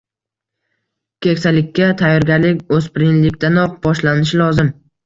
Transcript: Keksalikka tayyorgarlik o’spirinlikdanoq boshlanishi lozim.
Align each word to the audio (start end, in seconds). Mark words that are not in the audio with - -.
Keksalikka 1.25 1.91
tayyorgarlik 2.01 2.67
o’spirinlikdanoq 2.79 3.79
boshlanishi 3.87 4.47
lozim. 4.47 4.79